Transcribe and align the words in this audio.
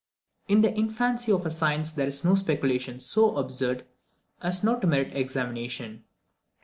In 0.47 0.61
the 0.61 0.73
infancy 0.73 1.31
of 1.31 1.45
a 1.45 1.51
science 1.51 1.91
there 1.91 2.07
is 2.07 2.25
no 2.25 2.33
speculation 2.33 2.99
so 2.99 3.35
absurd 3.35 3.85
as 4.41 4.63
not 4.63 4.81
to 4.81 4.87
merit 4.87 5.15
examination. 5.15 6.05